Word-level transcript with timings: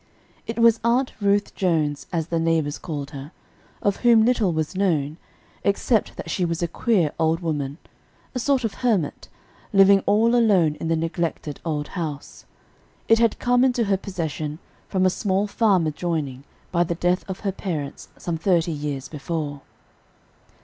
It 0.47 0.57
was 0.57 0.79
Aunt 0.83 1.13
Ruth 1.21 1.53
Jones, 1.53 2.07
as 2.11 2.29
the 2.29 2.39
neighbors 2.39 2.79
called 2.79 3.11
her, 3.11 3.31
of 3.83 3.97
whom 3.97 4.25
little 4.25 4.51
was 4.51 4.73
known, 4.75 5.17
except 5.63 6.17
that 6.17 6.27
she 6.31 6.43
was 6.43 6.63
a 6.63 6.67
queer 6.67 7.11
old 7.19 7.41
woman 7.41 7.77
a 8.33 8.39
sort 8.39 8.63
of 8.63 8.73
hermit, 8.81 9.27
living 9.71 9.99
all 10.07 10.33
alone 10.35 10.73
in 10.79 10.87
the 10.87 10.95
neglected 10.95 11.59
old 11.63 11.89
house. 11.89 12.45
It 13.07 13.19
had 13.19 13.37
come 13.37 13.63
into 13.63 13.83
her 13.83 13.95
possession, 13.97 14.57
with 14.91 15.05
a 15.05 15.09
small 15.11 15.45
farm 15.45 15.85
adjoining, 15.85 16.45
by 16.71 16.83
the 16.83 16.95
death 16.95 17.23
of 17.29 17.41
her 17.41 17.51
parents 17.51 18.07
some 18.17 18.39
thirty 18.39 18.71
years 18.71 19.07
before. 19.07 19.61